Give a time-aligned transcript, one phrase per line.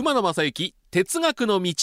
[0.00, 1.74] 馬野正幸哲学の道。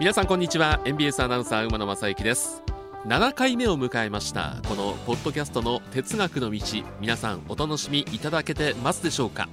[0.00, 0.80] 皆さんこんにちは。
[0.84, 2.60] NBS アナウンサー馬野正幸です。
[3.06, 6.60] 7回目を迎えましたこのポッドキャストの哲学の道。
[6.98, 9.48] 皆さんお楽しみいただけてますでしょうか？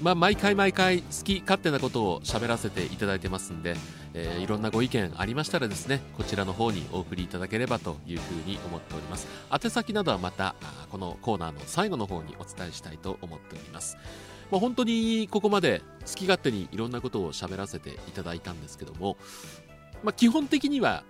[0.00, 3.74] まあ、毎回毎回好き勝手なことを喋らせていただいてますんで、
[4.12, 9.26] えー、いろんなご意見ありましたらですねこちらの方にお送りいただければというふうに思っております。
[9.52, 10.54] 宛先などはまた
[10.90, 13.96] このコーナーの最後の方にお伝えしたいと思っております。
[14.50, 19.16] まあ、本当にここまで好き勝手にいろんなことを喋らせていただいたんですけども、
[20.02, 21.04] まあ、基本的には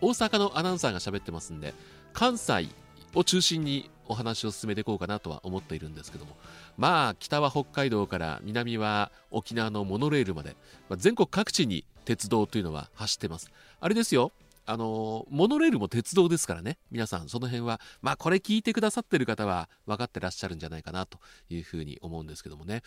[0.00, 1.74] 大阪のアナウンサーが喋ってますんで
[2.12, 2.68] 関西
[3.14, 6.36] を中心にお話を進めていこうかなとは思っているんですけども
[6.76, 10.56] まあ北は北海道から南は沖縄のモノレールまで、
[10.88, 13.50] まあ、全国各地に鉄道というのは走ってます。
[13.80, 14.32] あれですよ。
[14.66, 16.78] あのモノレールも鉄道ですからね。
[16.90, 21.18] 皆さんその辺はまあこれ聞いてくださってる方は分かってらっしゃるんじゃないかなと
[21.50, 22.82] いうふうに思うんですけどもね。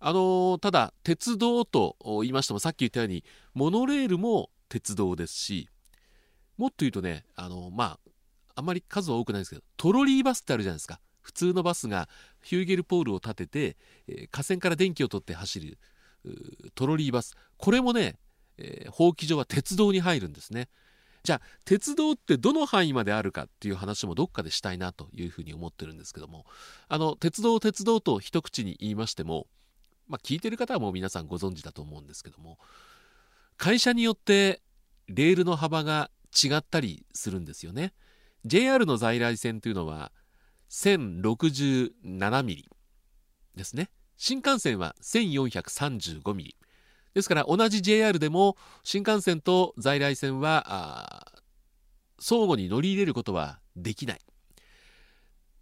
[0.00, 5.68] あのただ鉄道と言いましてもさっき言ったようにモノレールも鉄道ですし
[6.56, 7.98] もっと言うとねあのまあ
[8.56, 11.00] あんまり数は多くないですけどトロリーバスってあるじゃないですか。
[11.20, 12.08] 普通のバスが
[12.42, 13.76] ヒューゲルポールを立てて、
[14.08, 15.78] えー、架線から電気を取って走る
[16.74, 17.36] トロリーバス。
[17.56, 18.16] これもね、
[18.58, 20.68] えー、法規上は鉄道に入るんですね。
[21.22, 26.46] じゃあ鉄道ってどの範囲まであるかっていう話もどっかでしたいなというふうに思ってるんですけども
[26.88, 29.46] あの鉄道鉄道と一口に言いましても
[30.08, 32.58] まあ聞いてる方はもう皆さんご存知だと思うんですけども
[33.56, 34.62] 会社によって
[35.08, 37.92] レールの幅が違ったりするんですよね。
[38.44, 40.12] JR の在来線というのは
[40.70, 42.68] 1067ミリ
[43.56, 43.90] ですね。
[44.16, 46.56] 新幹線は1435ミリ。
[47.14, 51.26] ですから同じ JR でも新幹線と在来線は
[52.18, 54.20] 相互に乗り入れることはできない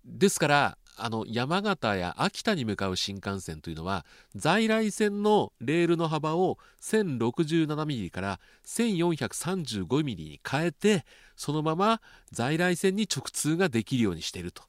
[0.05, 11.05] ですからあの山形や秋田に向かう新幹線というのは在来線のレールの幅を 1067mm から 1435mm に変えて
[11.37, 12.01] そのまま
[12.33, 14.65] 在来線に直通ができるようにしていると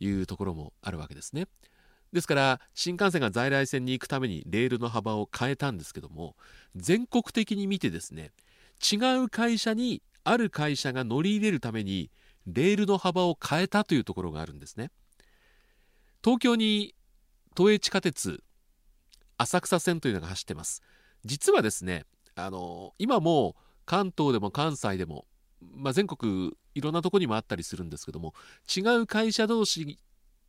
[0.00, 1.46] いうところもあるわけですね。
[2.12, 6.34] ですから新幹線が在来線に行くためにレールの幅を変えたんですけども
[6.74, 8.32] 全国的に見てですね
[8.92, 12.10] 違う会社にある会社が乗り入れるために
[12.46, 14.90] レールの幅を変えたというところがあるんですね。
[16.22, 16.94] 東京に
[17.54, 18.42] 都営地下鉄
[19.38, 20.82] 浅草線というのが走ってます
[21.24, 22.04] 実はですね
[22.34, 23.56] あの今も
[23.86, 25.26] 関東でも関西でも、
[25.60, 28.34] まあ、全国いろんなとこにもあったりするんですけども
[28.74, 29.98] 違う会社同士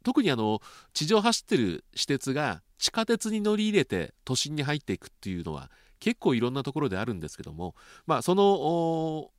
[0.03, 0.61] 特にあの
[0.93, 5.69] 地上走ってる私鉄が地下鉄に乗り入れて都心に入っていくっていうのは
[5.99, 7.75] 結構いろんなところであるんですけども
[8.07, 9.29] まあその、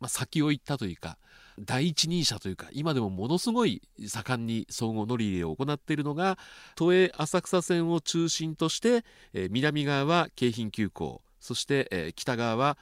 [0.00, 1.16] まあ、先を行ったというか
[1.58, 6.38] 第一人者というか今でもものすごい盛んに総合乗り入れを行っているのが
[6.74, 12.76] 都営浅草線を中心として、えー、南側は京浜急行そして、えー、北側は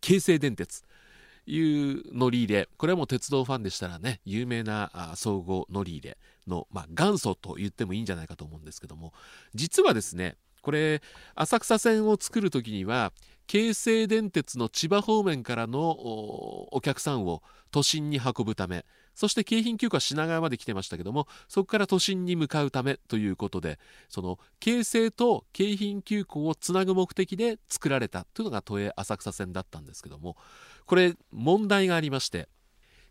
[0.00, 0.82] 京成電鉄。
[1.46, 9.12] いう乗り入れこれはもう鉄道ファンでしたらね有名な総合乗り入れの、まあ、元祖と言ってもいいんじゃないかと思うんですけども
[9.54, 11.02] 実はですねこれ
[11.34, 13.12] 浅草線を作る時には
[13.52, 30.38] 京成電鉄の千葉方面からのお客さんを都心に運ぶためそして京浜急行は品川まで来てましたけどもそこから都心に向かうためということでその京成と京浜急行をつなぐ目的で作られたというのが都営浅草線だったんですけども
[30.86, 32.48] これ問題がありまして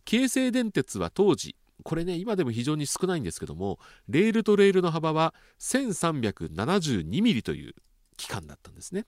[0.06, 7.76] 京成電鉄は当時これね今でも非常に少ないんですけどもレールとレールの幅は 1372mm という
[8.18, 9.06] 期間だったんですね。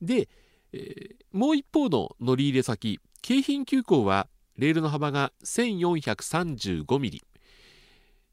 [0.00, 0.28] で、
[0.72, 7.20] えー、もう一方の乗り入れ先京浜急行はレールの幅が 1435mm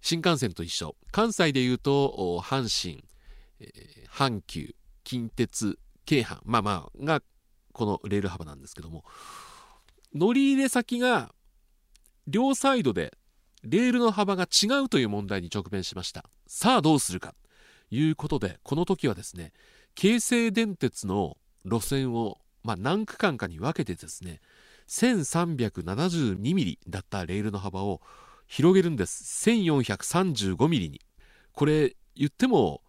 [0.02, 0.96] 新幹線と一緒。
[1.12, 3.04] 関西でいうと阪神、
[3.60, 6.40] えー、阪急近鉄京阪。
[6.46, 7.22] まあまあが
[7.74, 9.04] このレール幅なんですけども。
[10.14, 11.34] 乗り入れ先が
[12.28, 13.18] 両サイドで
[13.64, 16.26] レールの幅が違うという問題に直面しました。
[16.48, 17.34] さあどうするか。
[17.90, 19.54] ということでこの時はですね
[19.96, 24.40] 京成電鉄の路線を、まあ、何区間かに分けてですね
[24.88, 28.02] 1372mm だったレールの幅を
[28.48, 29.50] 広げるんです。
[29.50, 31.02] 1435mm に。
[31.52, 32.82] これ言っても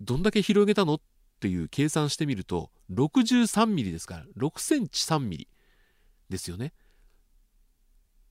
[0.00, 1.00] どんだけ広げたのっ
[1.40, 5.46] ていう計算してみると 63mm ですから6センチ 3mm
[6.30, 6.72] ですよね。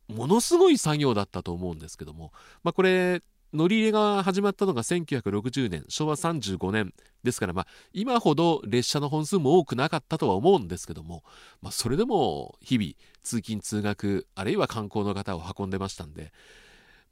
[0.07, 2.33] ものすごい作業だったと思うんですけども、
[2.63, 3.21] まあ、これ
[3.54, 6.94] 乗り入れが始まったのが1960年昭和35年。
[7.24, 11.24] ですからまあ今ほど列車の本数も多くなかったとは思うんですけども、
[11.62, 12.92] まあ、それでも日々
[13.24, 16.31] 通勤通学あるいは観光の方を運んでましたんで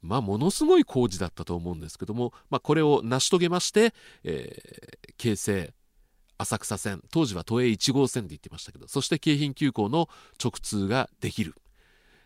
[0.00, 3.92] まあ、ものすごい工事だったと思うんですけども、まあ、これを成し遂げまして、
[4.24, 5.72] えー、京成
[6.38, 10.08] 浅草線当時は都営1号線で言ってましたけどそして京浜急行の
[10.42, 11.54] 直通ができる、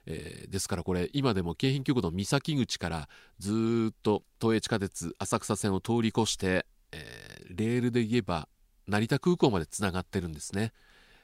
[0.07, 3.09] えー、ですからこれ今でも京浜急行の三崎口から
[3.39, 8.49] ずっと都営地下鉄浅草線を通り越して、えー、レールで言えば
[8.89, 10.73] 成田空港までつながってるんですね、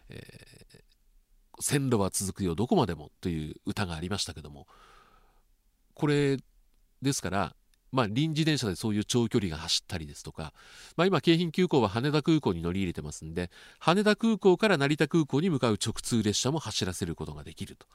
[0.09, 4.67] えー、線路は続くよどこまでもという歌がありましたけども。
[5.95, 6.37] これ
[7.03, 7.57] ですから
[7.91, 10.53] まあ、臨時電車でそういう長距離が走ったりですとか、
[10.97, 17.87] まあ、今京浜急行は羽田空港に乗り入れてますんで羽田空港から成田空港に向かう直通列車も走らせることができると。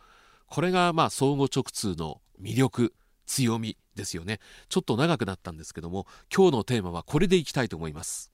[0.48, 2.94] これがまあ相互直通の魅力
[3.26, 6.06] 強みですよねちょっと長くなったんですけども
[6.36, 8.32] 今日のテーマはこれでいきたいと思います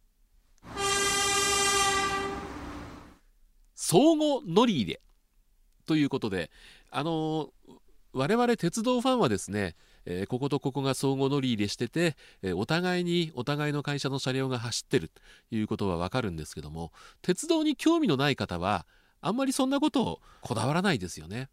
[3.75, 5.01] 相互乗り入れ
[5.85, 6.51] ということで
[6.91, 7.50] あの
[8.13, 15.09] 我々鉄道ファンはですねえー、こことここが相互乗り入れしてて、えー、お互いにお互いの会社の車両が走ってる
[15.50, 16.91] ということはわかるんですけども
[17.21, 18.85] 鉄道に興味のない方は
[19.21, 21.50] あんまりそんなことをこだわらないですよね。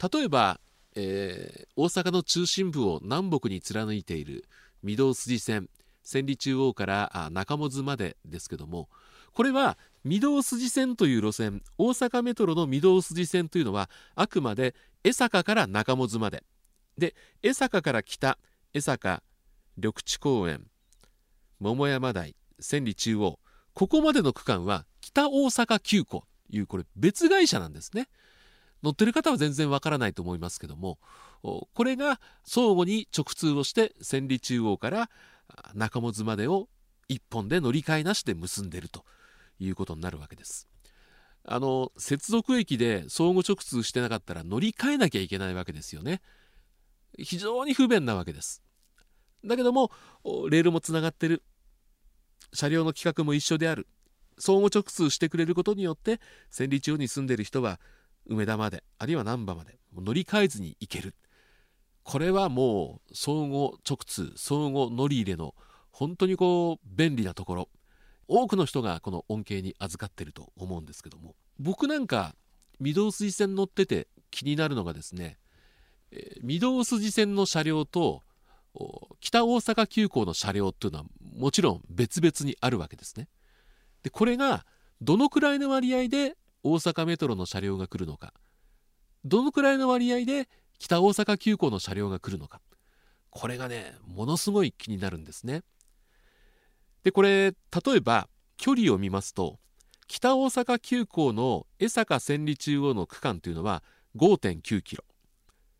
[0.00, 0.60] 例えば、
[0.96, 4.44] えー、大阪の中心部を南北に貫いている
[4.84, 5.68] 御堂筋線
[6.02, 8.88] 千里中央から中本までですけども
[9.32, 14.74] これは御堂筋線という路線大阪メトロの御堂筋線というのはあくまで
[15.04, 16.42] 江坂から中本まで。
[16.98, 18.36] で江坂から北
[18.74, 19.22] 江坂
[19.76, 20.66] 緑地公園
[21.58, 23.38] 桃山台千里中央
[23.72, 28.08] ここまでの区間は北大阪急行というこれ別会社なんですね。
[28.82, 30.98] 乗ってる方は全然わからないと思いますけども
[31.42, 35.10] これが相互に直通をして千里中央から
[35.74, 36.68] 中本までを
[37.08, 39.04] 一本で乗り換えなしで結んでると
[39.58, 40.68] いうことになるわけです。
[41.44, 46.20] あの接続駅で相互直通してなかったら乗り換えなきゃいけないわけですよね。
[47.18, 48.62] 非常に不便なわけです。
[49.44, 49.90] だけども
[50.50, 51.42] レールもつながってる。
[52.52, 53.88] 車両の規格も一緒である。
[54.38, 57.80] 相互直通してくれることによって千里中央に住んでる人は
[58.30, 61.14] 梅田まであるいは難波まで乗り換えずに行ける。
[62.02, 65.54] これはもう相互直通相互乗り入れの
[65.90, 67.68] 本当にこう便利なところ。
[68.28, 71.34] 多くの人がこの恩恵に預かってると思うんですけども。
[71.58, 72.36] 僕なんか
[72.80, 75.38] 御堂筋線乗ってて気になるのがですね
[76.42, 78.22] 御堂筋線の車両と
[79.18, 81.04] 北大阪急行の車両っていうのは
[81.36, 83.28] もちろん別々にあるわけですね。
[84.04, 84.64] でこれが
[85.02, 88.32] どのくらいの割合で大阪メトロの車両が来るのか。
[89.24, 90.48] どのくらいの割合で
[90.78, 92.60] 北大阪急行の車両が来るのか。
[93.30, 95.62] これがねものすごい気になるんですね。
[97.04, 97.54] でこれ例
[97.96, 99.58] えば距離を見ますと
[100.06, 103.82] 北大阪急行の江坂千里中央の区間というのは
[104.16, 105.04] 5.9キロ。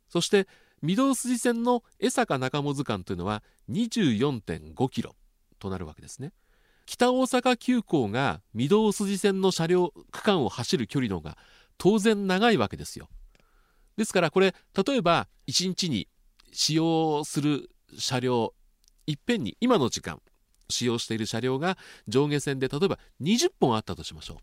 [0.09, 0.47] そして
[0.83, 5.15] 御堂筋線の江坂中本間というのは24.5キロ
[5.59, 6.33] となるわけですね。
[6.91, 11.39] 北大阪急行が御堂筋線の車両区間を走る距離の方が
[11.79, 13.09] 当然長いわけですよ。
[13.97, 16.09] ですからこれ例えば1日に
[16.51, 18.55] 使用する車両
[19.07, 20.21] いっぺんに今の時間
[20.69, 21.79] 使用している車両が
[22.09, 24.37] 上下線で例えば20本あったとしましょう。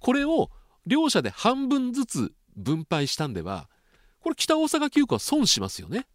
[0.00, 0.50] これを
[0.86, 3.70] 両者で半分ずつ分配したんでは
[4.18, 6.08] これ北大阪急行は損しますよね。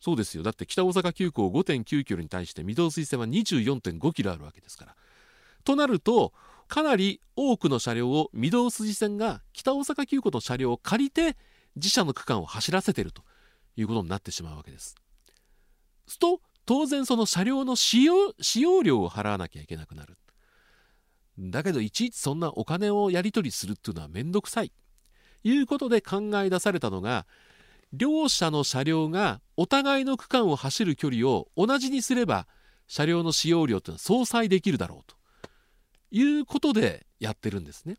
[0.00, 4.94] そうですよだって北大阪急行5.9キロに対して御堂筋線は24.5キロあるわけですから
[5.64, 6.32] となると
[6.68, 11.36] かなり多くの車両を御堂筋線が北大阪急行の車両を借りて
[11.76, 13.22] 自社の区間を走らせていると
[13.76, 14.96] いうことになってしまうわけです。
[16.08, 20.16] すと当然その車両の使用使用料を払わなきゃいけなくなる。
[21.38, 24.72] だけどいちいちそんなお金をやり取りするっていうのはめんどくさい。
[25.44, 27.26] いうことで考え出されたのが
[27.96, 32.46] 両者の車両がお互いの区間を走る距離を同じにすれば
[32.86, 35.16] 車両の使用量というのは相殺できるだろうと
[36.10, 37.96] いうことでやってるんですね。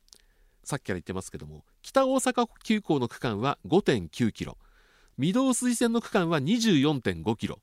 [0.63, 4.57] さっきから言ってますけども北大阪急行の区間は5.9キロ
[5.17, 7.59] 御堂筋線の区間は24.5キロ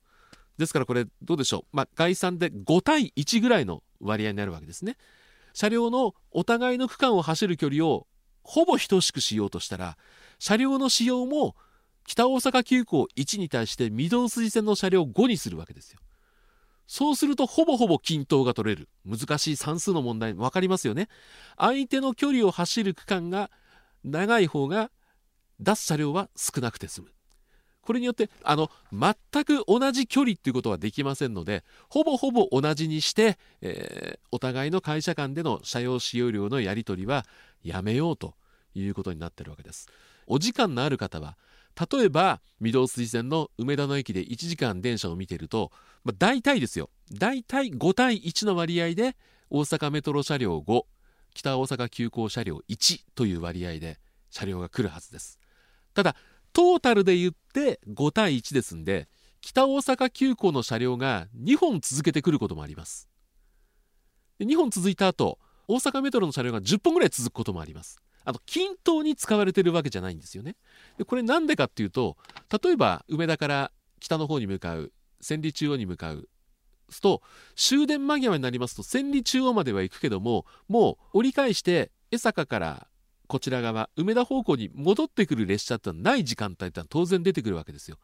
[0.56, 4.96] ですからこれどうでしょう、まあ、概算で5対1ぐらいの割合になるわけですね。
[5.52, 8.06] 車両のお互いの区間を走る距離を
[8.42, 9.96] ほぼ等しくしようとしたら
[10.38, 11.54] 車両の使用も
[12.06, 16.00] 北大阪急行1に対して御堂筋線の車両5にするわけですよ。
[16.86, 21.08] そうするとほぼほぼ均等が取れる難しい算数の問題分かりますよね。
[21.56, 23.50] 相手の距離を走る区間が
[24.04, 24.90] 長い方が
[25.60, 27.14] 出す車両は少なくて済む。
[27.84, 37.26] これによってあの全く同じ距離っていうことはできませんのでほぼほぼ同じにして、えー、お互いの会社間での車用使用量のやり取りは
[37.62, 38.34] やめようと
[38.74, 39.88] いうことになってるわけです
[40.26, 41.36] お時間のある方は
[41.74, 45.72] 例えば御堂筋線の梅田の駅で1時間電車を見てると、
[46.04, 46.90] まあ、大体ですよ。
[47.12, 49.16] 大体5対1の割合で
[49.50, 50.82] 大阪メトロ車両5
[51.34, 53.98] 北大阪急行車両1という割合で
[54.30, 55.38] 車両が来るはずです。
[55.94, 56.16] ただ
[56.52, 59.08] トータルで言って5対1ですんで
[59.40, 63.08] 北大阪急行の車両が2本続けてくることもあります。
[64.38, 68.00] で2本続いた後大阪メトロの車両が10本ぐらい続くこともあります。
[68.24, 70.56] あの均等に使われてるわけじゃないんですよね
[70.98, 72.16] でこれなんでかっていうと
[72.62, 76.28] 例えば梅田から北の方に向かう千里中央に向かう
[77.00, 77.22] と
[77.56, 82.86] 終電間際になりますと千里中央までは行くけどももう折り返して江坂から
[83.26, 87.96] こちら側梅田方向に戻ってくる列車ってのはない時間帯ってのは当然出てくるわけですよ。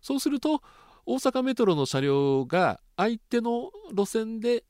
[0.00, 0.62] そうすると
[1.04, 4.64] 大阪メトロの車両が相手の路線で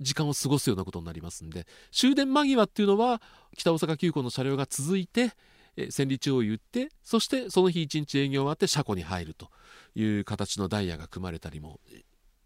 [0.00, 3.20] 時間を過ごすようなことになりますんで終電間際っていうのは
[3.56, 5.32] 北大阪急行の車両が続いて
[5.90, 9.50] 千里中央行ってそしてその日一日営業終わって車庫に入ると
[9.94, 11.80] いう形のダイヤが組まれたりも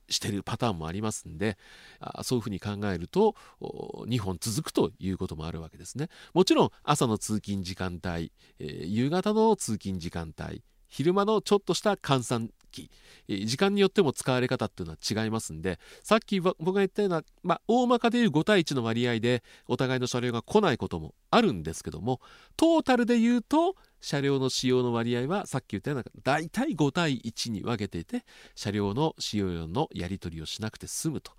[0.09, 1.59] してるパターンもありますんで
[2.01, 6.09] あそういうふうに考えると2本続くということもあるわけですね。
[6.33, 12.91] もちろん朝の通勤時間帯、えー、夕方の通勤時間帯昼間のちょっとした換算期
[13.29, 22.21] 時間によっても使われ方っていうのは違いますんでさっき僕が言ったような、まあ、大まかでいう5対1の割合でお互いの車両が来ないこともあるんですけども
[22.57, 31.33] トータルで言うと車両の使用の割合はさっき言ったような大体5対1に分けていて車両の使用量のやり取りをしなくて済むと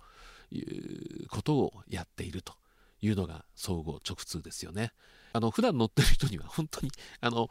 [0.52, 2.54] いうことをやっていると
[3.02, 4.92] いうのが総合直通ですよね。
[5.32, 7.48] あの普段乗ってる人には本当にあの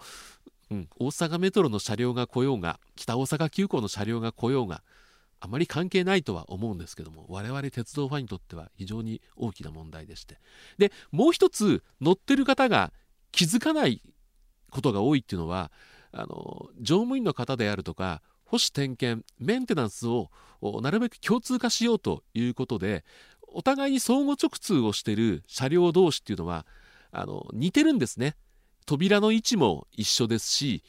[0.71, 4.83] うん、大阪メトロの車両が来ようが北大阪急行の車両が来ようが
[5.39, 10.37] あまり関係ないとは思うんですけども我々鉄道ファンにとっては非常に大きな問題でして
[10.77, 12.91] でもう一つ乗ってる方が
[13.31, 14.01] 気づかない
[14.69, 15.71] ことが多いっていうのは
[16.11, 20.29] あの乗務員の方であるとか保守点検メンテナンスを
[20.81, 23.05] なるべく共通化しようということで
[23.47, 26.65] お互いに相互直通をしている車両同士っていうのは
[27.11, 28.35] あの似てるんですね。
[28.89, 30.83] 扉の位置も一緒ですし、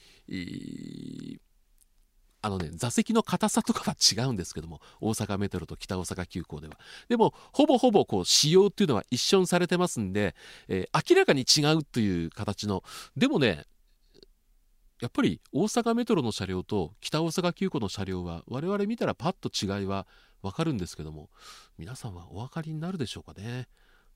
[2.40, 6.78] あのね、座席の硬さとかは違うんですけども、大阪メトロと北大阪急行では。
[7.10, 10.34] でも、ほぼほぼこう仕様っていうのは一緒にされてますんで、
[10.68, 12.82] えー、明らかに違うという形の、
[13.18, 13.66] でもね、
[15.02, 20.06] やっぱり大阪メトロの車両と北大阪急行の車両は我々見たらパッと違いは
[20.40, 21.30] わかるんですけども
[21.78, 23.66] 皆さんはお分かりになるでしょうかね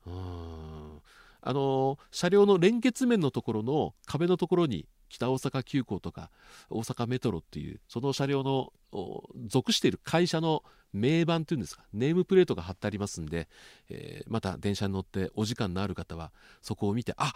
[0.05, 1.01] うん
[1.47, 6.31] あの車両の連結面のところの壁のところに北大阪急行とか
[6.71, 8.73] 大阪メトロっていうその車両の
[9.47, 13.47] 属している会社の名板というんですかネームプレートが貼ってありますんで、
[13.89, 16.31] えー、また電車に乗ってお時間のある方は
[16.63, 17.33] そこを見てあ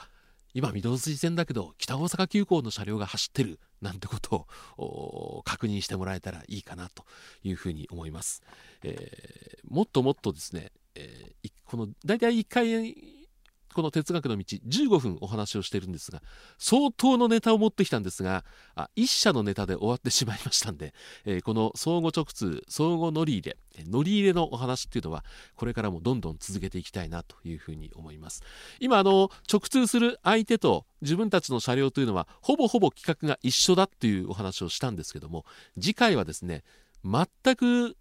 [0.55, 4.47] 今御堂筋線だけど北大阪急行の車両が走ってるなんてこと
[4.77, 7.05] を確認してもらえたらいいかなと
[7.43, 8.41] いうふうに思います、
[8.83, 13.18] えー、もっともっとですね、えー、この大体1回
[13.73, 16.21] この哲学の道15分お話をしてるんですが
[16.57, 18.43] 相当のネタを持ってきたんですが
[18.75, 20.93] あ1社のネタで終わってしまいましたんで、
[21.25, 23.57] えー、この相互直通相互乗り入れ
[23.88, 25.23] 乗り入れのお話っていうのは
[25.55, 28.43] これからもどんどん続けていきたいなというふうに思います。
[28.79, 35.45] 今あの直通する相手と自分たちの車両というのはほぼほぼ規格が一緒だっていうお話をしたんですけども
[35.79, 36.63] 次回はですね
[37.03, 37.95] 全く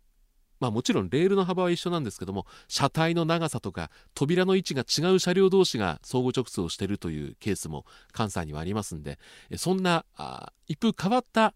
[0.60, 9.18] まあもちろんレールの幅は一緒なんですけども車体の長さとか扉の位置が違う車両同士が相互直通をしているというケースも関西にはありますんで
[9.56, 10.04] そんな
[10.66, 11.54] 一風変わった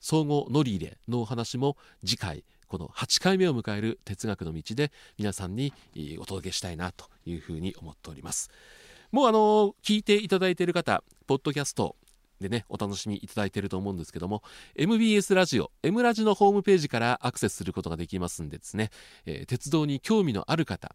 [0.00, 5.72] 相互乗り入れのお話も次回この8回目を迎える哲学の道で皆さんに
[6.18, 8.50] お届けしたいなというふうに思っております。
[9.12, 11.96] もうあの聞いていただいている方ポッドキャスト
[12.40, 14.42] でねお楽しみいただいていると思うんですけども
[14.74, 18.90] MBS ラジオ M ラジのホームページからアクセスすることができますんでですね、
[19.24, 20.94] えー、鉄道に興味のある方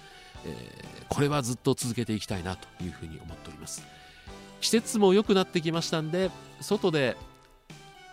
[0.44, 3.82] えー、これはずっと続けていきたいなというふうに思っております。
[4.60, 6.30] 季節も良くなってきましたんで、
[6.60, 7.16] 外で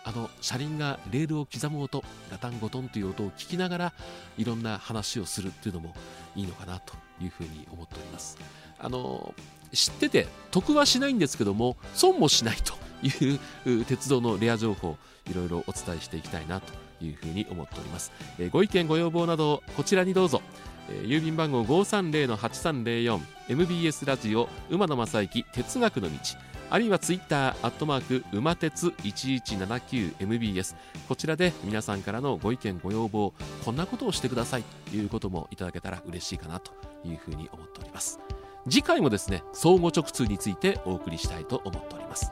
[0.04, 3.92] あの車輪がレールを刻む音ガタンゴトンという音を聞きながら
[4.38, 5.94] いろんな話をするっていうのも
[6.34, 8.38] いいのかなというふうに思っております。
[8.78, 9.34] あの
[9.72, 12.74] 知ってて得はしないんですけども損もしないと
[13.06, 13.36] い
[13.78, 14.96] う鉄道のレア情報
[15.30, 16.72] いろいろお伝えしていきたいなと
[17.04, 20.42] いうふうに思っております、え、ご意見ご要望などこちらにどうぞ、
[20.90, 26.49] え、郵便番号530-8304 MBS ラジオ馬野正幸哲学の道。
[26.70, 30.76] あるいはツイッターアットマーク馬鉄 1179MBS
[31.08, 33.34] こちらで皆さんからのご意見ご要望
[33.64, 34.62] こんなことをしてください。
[34.88, 36.72] ということもいただけたら嬉しいかなと
[37.04, 38.20] いうふうに思っております。
[38.68, 42.30] 次回もですね相互直通についてお送りしたいと思っております。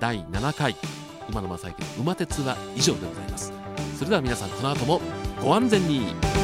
[0.00, 0.74] 第7回
[1.28, 3.52] 馬の正幸の馬鉄は以上でございます。
[3.98, 5.00] それでは皆さんこの後も
[5.42, 6.43] ご安全に。